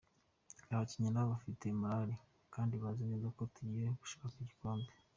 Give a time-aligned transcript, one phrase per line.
[0.73, 2.15] Abakinnyi na bo bafite morali
[2.53, 4.91] kandi bazi neza ko tugiye gushaka igikombe.